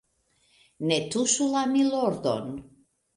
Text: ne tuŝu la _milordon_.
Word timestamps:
ne 0.91 0.97
tuŝu 1.15 1.47
la 1.57 1.61
_milordon_. 1.73 2.49